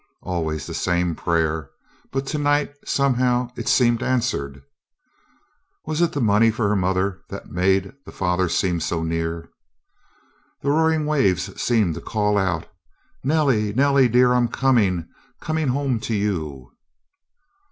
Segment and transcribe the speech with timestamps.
[0.23, 1.69] Always the same prayer,
[2.11, 4.63] but to night, somehow, it seemed answered!
[5.85, 9.51] Was it the money for mother that made the father seem so near?
[10.63, 12.67] The roaring waves seemed to call out:
[13.23, 14.33] "Nellie Nellie dear!
[14.33, 15.07] I'm coming
[15.39, 16.71] coming home to you!"